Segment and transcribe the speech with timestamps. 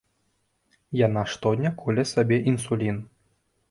[1.07, 3.03] Яна штодня коле сабе інсулін.